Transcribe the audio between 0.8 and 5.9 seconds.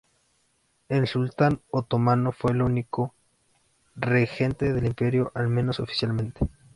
El sultán otomano fue el único regente del imperio, al menos